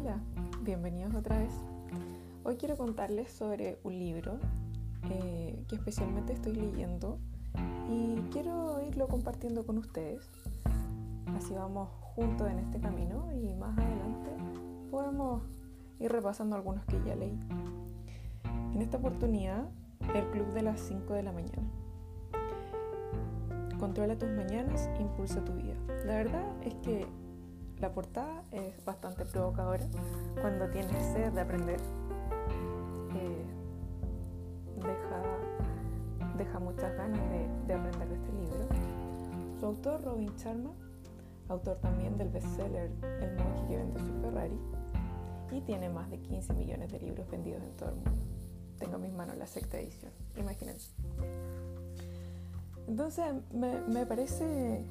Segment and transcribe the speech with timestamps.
[0.00, 0.20] Hola,
[0.62, 1.52] bienvenidos otra vez.
[2.44, 4.38] Hoy quiero contarles sobre un libro
[5.10, 7.18] eh, que especialmente estoy leyendo
[7.90, 10.30] y quiero irlo compartiendo con ustedes.
[11.36, 14.30] Así vamos juntos en este camino y más adelante
[14.88, 15.42] podemos
[15.98, 17.36] ir repasando algunos que ya leí.
[18.72, 19.68] En esta oportunidad,
[20.14, 21.68] el Club de las 5 de la mañana.
[23.80, 25.74] Controla tus mañanas, impulsa tu vida.
[26.06, 27.04] La verdad es que
[27.80, 29.86] la portada es bastante provocadora
[30.40, 31.80] cuando tienes sed de aprender.
[33.14, 33.44] Eh,
[36.36, 38.68] deja, muchas ganas de, de, aprender de este libro.
[39.58, 40.72] Su autor, Robin Sharma,
[41.48, 44.58] autor también del bestseller El monje que vende su Ferrari,
[45.50, 48.22] y tiene más de 15 millones de libros vendidos en todo el mundo.
[48.78, 50.90] Tengo en mis manos la sexta edición, imagínense.
[52.86, 54.84] Entonces me, me parece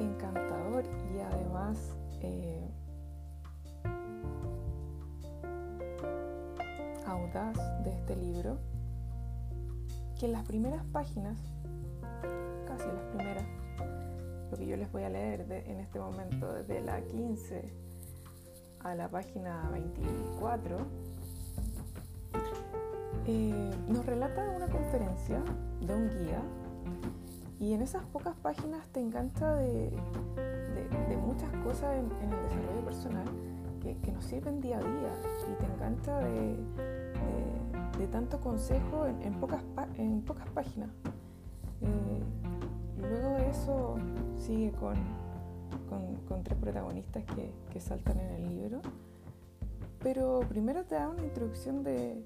[0.00, 0.84] encantador
[7.18, 8.58] audaz de este libro
[10.18, 11.38] que en las primeras páginas,
[12.66, 13.44] casi las primeras,
[14.50, 17.72] lo que yo les voy a leer en este momento, desde la 15
[18.80, 20.76] a la página 24,
[23.26, 25.42] eh, nos relata una conferencia
[25.80, 26.42] de un guía
[27.60, 32.84] y en esas pocas páginas te engancha de, de, muchas cosas en, en, el desarrollo
[32.84, 33.26] personal
[33.82, 35.12] que, que, nos sirven día a día
[35.50, 36.56] y te engancha de,
[37.98, 39.62] de tanto consejo en, pocas,
[39.96, 40.90] en pocas páginas.
[41.80, 42.22] Eh,
[43.00, 43.96] luego de eso
[44.36, 44.94] sigue con,
[46.28, 48.80] con, tres protagonistas que, que, saltan en el libro,
[50.00, 52.22] pero primero te da una introducción de,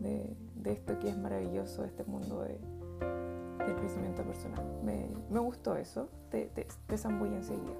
[0.00, 2.58] de esto que es maravilloso, este mundo de,
[3.64, 4.64] del crecimiento personal.
[4.84, 7.74] Me, me gustó eso, te, te, te enseguida.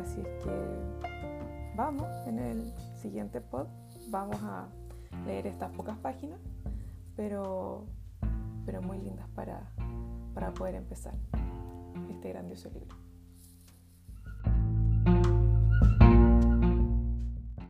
[0.00, 0.50] Así es que
[1.76, 3.66] vamos en el siguiente pod,
[4.10, 4.66] vamos a
[5.26, 6.40] leer estas pocas páginas,
[7.16, 7.86] pero,
[8.66, 9.72] pero muy lindas para,
[10.34, 11.14] para poder empezar
[12.10, 13.01] este grandioso libro.